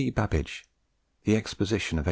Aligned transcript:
BABBAGE, 0.09 0.65
The 1.25 1.35
Exposition 1.35 1.99
of 1.99 1.99
1851. 1.99 1.99